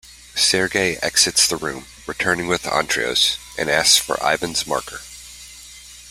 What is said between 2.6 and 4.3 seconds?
the Antrios, and asks for